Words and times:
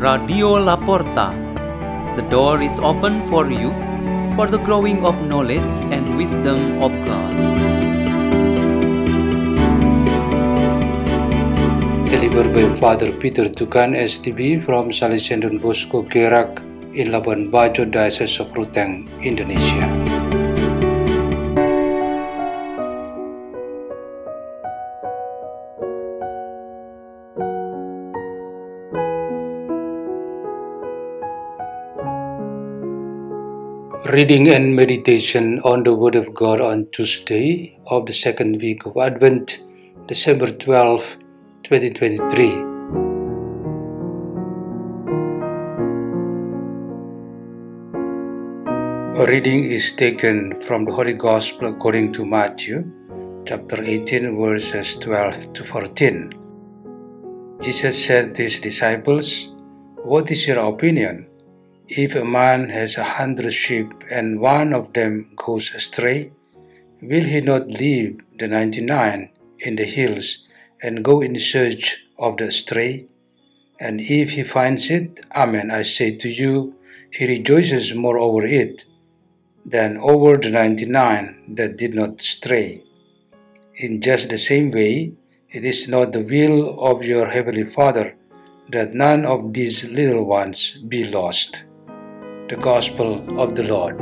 Radio 0.00 0.56
Laporta. 0.56 1.26
The 2.16 2.22
door 2.30 2.62
is 2.62 2.78
open 2.78 3.26
for 3.26 3.50
you 3.50 3.68
for 4.34 4.46
the 4.46 4.56
growing 4.56 5.04
of 5.04 5.14
knowledge 5.26 5.68
and 5.92 6.16
wisdom 6.16 6.80
of 6.82 6.90
God. 7.04 7.34
delivered 12.10 12.54
by 12.54 12.64
Father 12.80 13.12
Peter 13.12 13.44
Tukan 13.44 13.92
SDB 13.94 14.64
from 14.64 14.88
Salesian 14.88 15.42
Don 15.42 15.58
Bosco 15.58 16.02
Gerak 16.02 16.56
in 16.94 17.12
Labuan 17.12 17.50
Bajo 17.50 17.84
Diocese 17.84 18.40
of 18.40 18.48
Ruteng, 18.52 19.06
Indonesia. 19.22 20.09
Reading 34.06 34.48
and 34.48 34.74
meditation 34.74 35.60
on 35.60 35.82
the 35.82 35.94
Word 35.94 36.16
of 36.16 36.34
God 36.34 36.62
on 36.62 36.86
Tuesday 36.90 37.78
of 37.86 38.06
the 38.06 38.14
second 38.14 38.56
week 38.56 38.86
of 38.86 38.96
Advent, 38.96 39.62
December 40.08 40.50
12, 40.50 41.18
2023. 41.64 42.48
A 49.20 49.26
reading 49.26 49.64
is 49.64 49.92
taken 49.92 50.62
from 50.62 50.86
the 50.86 50.92
Holy 50.92 51.12
Gospel 51.12 51.68
according 51.68 52.10
to 52.14 52.24
Matthew, 52.24 52.90
chapter 53.46 53.82
18, 53.84 54.34
verses 54.40 54.96
12 54.96 55.52
to 55.52 55.62
14. 55.62 57.58
Jesus 57.60 58.02
said 58.02 58.34
to 58.36 58.44
his 58.44 58.62
disciples, 58.62 59.48
What 60.04 60.30
is 60.30 60.48
your 60.48 60.60
opinion? 60.66 61.29
If 61.92 62.14
a 62.14 62.24
man 62.24 62.68
has 62.68 62.96
a 62.96 63.02
hundred 63.02 63.52
sheep 63.52 63.88
and 64.12 64.38
one 64.38 64.72
of 64.72 64.92
them 64.92 65.32
goes 65.34 65.74
astray, 65.74 66.30
will 67.02 67.24
he 67.24 67.40
not 67.40 67.66
leave 67.66 68.22
the 68.38 68.46
ninety 68.46 68.80
nine 68.80 69.30
in 69.58 69.74
the 69.74 69.86
hills 69.86 70.46
and 70.80 71.04
go 71.04 71.20
in 71.20 71.34
search 71.40 72.04
of 72.16 72.36
the 72.36 72.52
stray? 72.52 73.06
And 73.80 74.00
if 74.00 74.30
he 74.30 74.44
finds 74.44 74.88
it, 74.88 75.18
Amen, 75.34 75.72
I 75.72 75.82
say 75.82 76.14
to 76.18 76.28
you, 76.28 76.76
he 77.12 77.26
rejoices 77.26 77.92
more 77.92 78.18
over 78.18 78.44
it 78.44 78.84
than 79.66 79.98
over 79.98 80.36
the 80.36 80.50
ninety 80.50 80.86
nine 80.86 81.42
that 81.56 81.76
did 81.76 81.92
not 81.92 82.20
stray. 82.20 82.84
In 83.74 84.00
just 84.00 84.30
the 84.30 84.38
same 84.38 84.70
way, 84.70 85.10
it 85.50 85.64
is 85.64 85.88
not 85.88 86.12
the 86.12 86.22
will 86.22 86.78
of 86.78 87.02
your 87.02 87.26
heavenly 87.26 87.64
Father 87.64 88.14
that 88.68 88.94
none 88.94 89.26
of 89.26 89.54
these 89.54 89.82
little 89.82 90.22
ones 90.22 90.78
be 90.86 91.02
lost. 91.02 91.64
The 92.50 92.56
Gospel 92.56 93.40
of 93.40 93.54
the 93.54 93.62
Lord. 93.62 94.00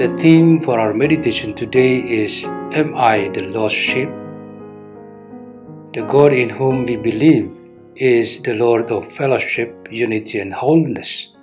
The 0.00 0.08
theme 0.18 0.60
for 0.62 0.80
our 0.80 0.92
meditation 0.92 1.54
today 1.54 1.98
is 1.98 2.44
Am 2.44 2.96
I 2.96 3.28
the 3.28 3.42
Lost 3.42 3.76
Sheep? 3.76 4.08
The 5.94 6.04
God 6.10 6.32
in 6.32 6.48
whom 6.50 6.86
we 6.86 6.96
believe 6.96 7.52
is 7.94 8.42
the 8.42 8.54
Lord 8.54 8.90
of 8.90 9.12
fellowship, 9.12 9.86
unity, 9.92 10.40
and 10.40 10.52
wholeness. 10.52 11.36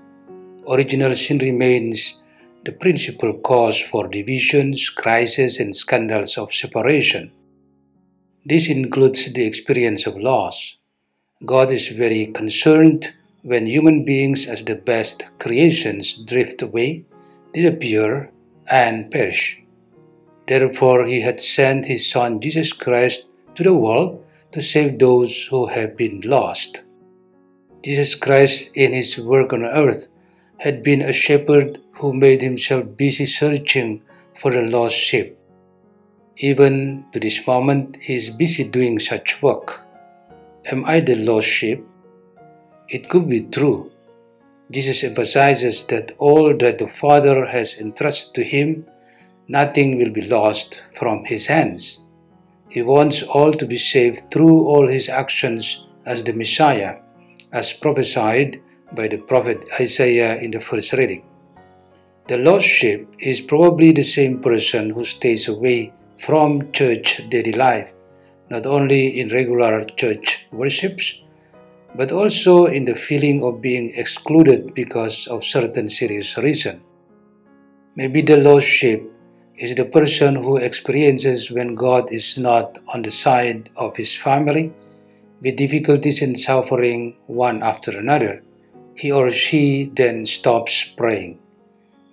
Original 0.68 1.16
sin 1.16 1.38
remains 1.38 2.20
the 2.66 2.72
principal 2.72 3.34
cause 3.42 3.80
for 3.80 4.08
divisions, 4.08 4.90
crises, 4.90 5.60
and 5.60 5.76
scandals 5.76 6.38
of 6.38 6.54
separation. 6.54 7.32
This 8.46 8.70
includes 8.70 9.32
the 9.34 9.46
experience 9.46 10.08
of 10.08 10.18
loss. 10.18 10.78
God 11.46 11.72
is 11.72 11.90
very 11.90 12.28
concerned 12.28 13.14
when 13.42 13.68
human 13.68 14.06
beings, 14.06 14.48
as 14.48 14.64
the 14.64 14.76
best 14.76 15.26
creations, 15.40 16.18
drift 16.24 16.62
away, 16.62 17.04
disappear, 17.54 18.32
and 18.72 19.12
perish. 19.12 19.62
Therefore, 20.48 21.06
He 21.06 21.20
had 21.20 21.42
sent 21.42 21.86
His 21.86 22.10
Son 22.10 22.40
Jesus 22.40 22.72
Christ 22.72 23.26
to 23.56 23.64
the 23.64 23.74
world 23.74 24.26
to 24.54 24.62
save 24.62 25.00
those 25.00 25.46
who 25.48 25.68
have 25.68 25.98
been 25.98 26.22
lost. 26.22 26.82
Jesus 27.84 28.16
Christ, 28.16 28.78
in 28.78 28.94
His 28.94 29.18
work 29.20 29.52
on 29.52 29.66
earth, 29.66 30.08
had 30.64 30.82
been 30.82 31.02
a 31.02 31.12
shepherd 31.12 31.78
who 31.96 32.14
made 32.14 32.42
himself 32.42 32.86
busy 32.96 33.26
searching 33.26 34.02
for 34.40 34.54
a 34.54 34.66
lost 34.70 34.96
sheep. 34.96 35.36
Even 36.38 37.04
to 37.12 37.20
this 37.20 37.46
moment, 37.46 37.98
he 37.98 38.16
is 38.16 38.30
busy 38.30 38.64
doing 38.64 38.98
such 38.98 39.42
work. 39.42 39.82
Am 40.72 40.86
I 40.86 41.02
the 41.02 41.16
lost 41.16 41.50
sheep? 41.50 41.80
It 42.88 43.10
could 43.10 43.28
be 43.28 43.42
true. 43.52 43.92
Jesus 44.72 45.04
emphasizes 45.04 45.86
that 45.88 46.14
all 46.18 46.56
that 46.56 46.80
the 46.80 46.88
Father 46.88 47.46
has 47.46 47.82
entrusted 47.82 48.34
to 48.36 48.44
him, 48.46 48.88
nothing 49.50 49.98
will 49.98 50.14
be 50.14 50.30
lost 50.30 50.82
from 50.94 51.26
his 51.26 51.46
hands. 51.46 52.06
He 52.70 52.84
wants 52.84 53.22
all 53.22 53.52
to 53.52 53.66
be 53.66 53.78
saved 53.78 54.32
through 54.32 54.66
all 54.66 54.88
his 54.88 55.10
actions 55.10 55.88
as 56.06 56.24
the 56.24 56.32
Messiah, 56.32 57.00
as 57.52 57.74
prophesied 57.74 58.62
by 58.96 59.08
the 59.08 59.18
prophet 59.18 59.66
Isaiah 59.80 60.38
in 60.38 60.52
the 60.52 60.60
first 60.60 60.94
reading. 60.94 61.24
The 62.28 62.38
lost 62.38 62.66
sheep 62.66 63.08
is 63.20 63.42
probably 63.42 63.92
the 63.92 64.04
same 64.04 64.42
person 64.42 64.90
who 64.90 65.04
stays 65.04 65.48
away 65.48 65.92
from 66.20 66.72
church 66.72 67.22
daily 67.30 67.52
life, 67.52 67.92
not 68.50 68.66
only 68.66 69.20
in 69.20 69.30
regular 69.30 69.84
church 69.84 70.48
worships, 70.52 71.20
but 71.96 72.12
also 72.12 72.66
in 72.66 72.86
the 72.86 72.96
feeling 72.96 73.44
of 73.44 73.62
being 73.62 73.94
excluded 73.96 74.74
because 74.74 75.28
of 75.28 75.44
certain 75.44 75.90
serious 75.90 76.38
reason. 76.38 76.82
Maybe 77.96 78.22
the 78.22 78.38
lost 78.38 78.66
sheep 78.66 79.02
is 79.58 79.76
the 79.76 79.86
person 79.86 80.36
who 80.36 80.58
experiences 80.58 81.52
when 81.52 81.76
God 81.76 82.12
is 82.12 82.38
not 82.38 82.80
on 82.88 83.04
the 83.04 83.12
side 83.12 83.70
of 83.78 83.96
his 83.96 84.16
family, 84.16 84.72
with 85.42 85.58
difficulties 85.58 86.22
and 86.22 86.40
suffering 86.40 87.16
one 87.28 87.62
after 87.62 87.98
another. 87.98 88.42
He 88.96 89.12
or 89.12 89.32
she 89.32 89.92
then 89.96 90.26
stops 90.26 90.84
praying. 90.96 91.40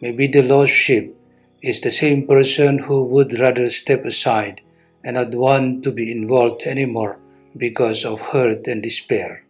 Maybe 0.00 0.26
the 0.26 0.42
lost 0.42 0.72
sheep 0.72 1.14
is 1.62 1.80
the 1.80 1.90
same 1.90 2.26
person 2.26 2.78
who 2.78 3.04
would 3.04 3.38
rather 3.38 3.68
step 3.68 4.04
aside 4.04 4.62
and 5.04 5.14
not 5.14 5.34
want 5.34 5.84
to 5.84 5.92
be 5.92 6.10
involved 6.10 6.62
anymore 6.64 7.18
because 7.56 8.04
of 8.04 8.20
hurt 8.20 8.66
and 8.66 8.82
despair. 8.82 9.42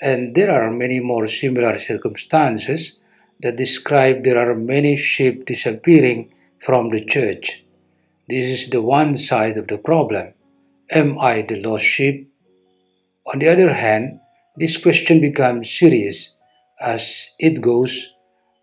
And 0.00 0.34
there 0.34 0.50
are 0.50 0.72
many 0.72 0.98
more 0.98 1.28
similar 1.28 1.78
circumstances 1.78 2.98
that 3.40 3.56
describe 3.56 4.24
there 4.24 4.38
are 4.38 4.56
many 4.56 4.96
sheep 4.96 5.46
disappearing 5.46 6.32
from 6.60 6.90
the 6.90 7.04
church. 7.04 7.62
This 8.28 8.46
is 8.46 8.70
the 8.70 8.82
one 8.82 9.14
side 9.14 9.58
of 9.58 9.68
the 9.68 9.78
problem. 9.78 10.32
Am 10.90 11.18
I 11.18 11.42
the 11.42 11.60
lost 11.60 11.84
sheep? 11.84 12.28
On 13.32 13.38
the 13.38 13.48
other 13.48 13.72
hand, 13.72 14.20
this 14.54 14.76
question 14.76 15.20
becomes 15.20 15.70
serious 15.70 16.36
as 16.78 17.30
it 17.38 17.62
goes 17.62 18.12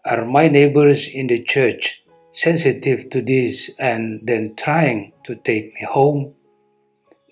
Are 0.05 0.23
my 0.23 0.47
neighbors 0.47 1.07
in 1.07 1.27
the 1.27 1.43
church 1.43 2.03
sensitive 2.31 3.09
to 3.09 3.21
this 3.21 3.71
and 3.79 4.21
then 4.23 4.55
trying 4.55 5.13
to 5.23 5.35
take 5.35 5.73
me 5.73 5.81
home? 5.89 6.33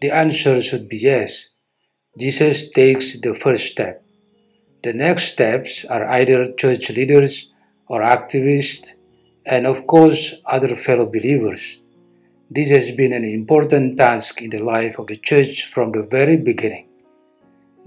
The 0.01 0.09
answer 0.09 0.61
should 0.61 0.89
be 0.89 0.97
yes. 0.97 1.49
Jesus 2.17 2.71
takes 2.71 3.21
the 3.21 3.35
first 3.35 3.67
step. 3.67 4.03
The 4.83 4.93
next 4.93 5.33
steps 5.33 5.85
are 5.85 6.07
either 6.07 6.51
church 6.53 6.89
leaders 6.89 7.51
or 7.87 8.01
activists, 8.01 8.93
and 9.45 9.67
of 9.67 9.85
course, 9.85 10.41
other 10.45 10.75
fellow 10.75 11.05
believers. 11.05 11.79
This 12.49 12.69
has 12.71 12.89
been 12.91 13.13
an 13.13 13.25
important 13.25 13.97
task 13.97 14.41
in 14.41 14.49
the 14.49 14.59
life 14.63 14.97
of 14.97 15.07
the 15.07 15.17
church 15.17 15.65
from 15.65 15.91
the 15.91 16.03
very 16.03 16.37
beginning. 16.37 16.86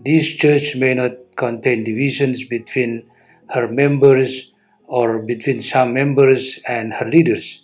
This 0.02 0.28
church 0.28 0.76
may 0.76 0.94
not 0.94 1.12
contain 1.36 1.84
divisions 1.84 2.44
between 2.44 3.04
her 3.50 3.68
members 3.68 4.54
or 4.86 5.18
between 5.18 5.60
some 5.60 5.92
members 5.92 6.58
and 6.66 6.94
her 6.94 7.04
leaders. 7.04 7.62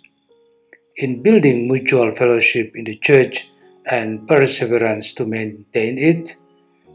In 0.97 1.23
building 1.23 1.67
mutual 1.67 2.11
fellowship 2.11 2.73
in 2.75 2.85
the 2.85 2.95
church 2.97 3.49
and 3.89 4.27
perseverance 4.27 5.13
to 5.13 5.25
maintain 5.25 5.97
it, 5.97 6.35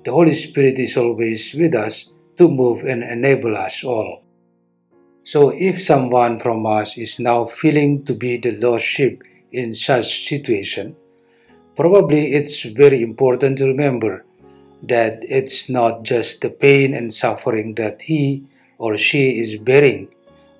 the 0.04 0.12
Holy 0.12 0.32
Spirit 0.32 0.78
is 0.78 0.96
always 0.96 1.52
with 1.54 1.74
us 1.74 2.12
to 2.36 2.48
move 2.48 2.84
and 2.84 3.02
enable 3.02 3.56
us 3.56 3.82
all. 3.82 4.22
So, 5.24 5.50
if 5.52 5.80
someone 5.80 6.38
from 6.38 6.64
us 6.66 6.96
is 6.96 7.18
now 7.18 7.46
feeling 7.46 8.04
to 8.04 8.14
be 8.14 8.36
the 8.36 8.52
lost 8.52 8.84
sheep 8.84 9.24
in 9.50 9.74
such 9.74 10.28
situation, 10.28 10.94
probably 11.74 12.32
it's 12.32 12.62
very 12.62 13.02
important 13.02 13.58
to 13.58 13.66
remember 13.66 14.24
that 14.82 15.18
it's 15.22 15.68
not 15.68 16.02
just 16.02 16.42
the 16.42 16.50
pain 16.50 16.94
and 16.94 17.14
suffering 17.14 17.74
that 17.74 18.02
he 18.02 18.44
or 18.78 18.98
she 18.98 19.38
is 19.38 19.56
bearing, 19.56 20.08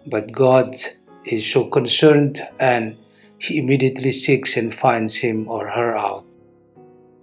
but 0.07 0.33
God 0.33 0.77
is 1.25 1.51
so 1.51 1.65
concerned 1.65 2.41
and 2.61 2.97
he 3.39 3.59
immediately 3.59 4.13
seeks 4.13 4.57
and 4.57 4.75
finds 4.75 5.17
him 5.17 5.49
or 5.49 5.67
her 5.67 5.97
out. 5.97 6.25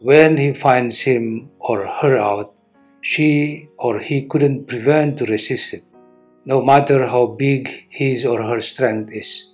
When 0.01 0.38
he 0.38 0.54
finds 0.54 1.00
him 1.00 1.50
or 1.60 1.86
her 1.86 2.18
out, 2.18 2.54
she 3.02 3.69
or 3.78 4.00
he 4.00 4.28
couldn't 4.28 4.68
prevent 4.68 5.19
to 5.19 5.25
resist 5.25 5.74
it, 5.74 5.84
no 6.45 6.62
matter 6.62 7.07
how 7.07 7.28
big 7.28 7.86
his 7.90 8.25
or 8.25 8.42
her 8.44 8.60
strength 8.60 9.13
is. 9.13 9.54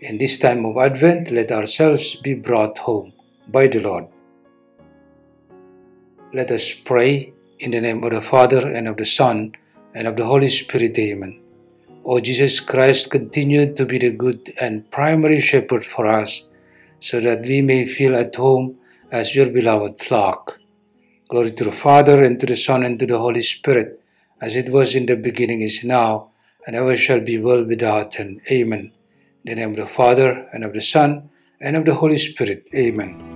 In 0.00 0.18
this 0.18 0.38
time 0.38 0.64
of 0.64 0.76
Advent, 0.76 1.30
let 1.30 1.52
ourselves 1.52 2.16
be 2.16 2.34
brought 2.34 2.78
home 2.78 3.12
by 3.48 3.66
the 3.66 3.80
Lord. 3.80 4.06
Let 6.34 6.50
us 6.50 6.74
pray 6.74 7.32
in 7.60 7.70
the 7.70 7.80
name 7.80 8.02
of 8.02 8.10
the 8.10 8.20
Father 8.20 8.66
and 8.66 8.88
of 8.88 8.96
the 8.96 9.06
Son 9.06 9.52
and 9.94 10.08
of 10.08 10.16
the 10.16 10.24
Holy 10.24 10.48
Spirit. 10.48 10.98
Amen. 10.98 11.40
O 12.04 12.20
Jesus 12.20 12.60
Christ, 12.60 13.10
continue 13.10 13.74
to 13.74 13.84
be 13.86 13.98
the 13.98 14.10
good 14.10 14.50
and 14.60 14.88
primary 14.90 15.40
shepherd 15.40 15.84
for 15.84 16.06
us, 16.06 16.42
so 17.00 17.20
that 17.20 17.42
we 17.42 17.62
may 17.62 17.86
feel 17.86 18.16
at 18.16 18.34
home 18.34 18.78
as 19.12 19.34
your 19.34 19.50
beloved 19.50 20.02
flock. 20.02 20.58
Glory 21.28 21.52
to 21.52 21.64
the 21.64 21.72
Father, 21.72 22.22
and 22.22 22.38
to 22.40 22.46
the 22.46 22.56
Son, 22.56 22.84
and 22.84 22.98
to 22.98 23.06
the 23.06 23.18
Holy 23.18 23.42
Spirit, 23.42 24.00
as 24.40 24.56
it 24.56 24.68
was 24.68 24.94
in 24.94 25.06
the 25.06 25.16
beginning, 25.16 25.62
is 25.62 25.84
now, 25.84 26.30
and 26.66 26.76
ever 26.76 26.96
shall 26.96 27.20
be, 27.20 27.38
world 27.38 27.66
without 27.66 28.18
end. 28.20 28.40
Amen. 28.50 28.92
In 29.44 29.50
the 29.50 29.54
name 29.54 29.70
of 29.70 29.76
the 29.76 29.86
Father, 29.86 30.48
and 30.52 30.64
of 30.64 30.72
the 30.72 30.80
Son, 30.80 31.28
and 31.60 31.76
of 31.76 31.84
the 31.84 31.94
Holy 31.94 32.18
Spirit. 32.18 32.68
Amen. 32.74 33.35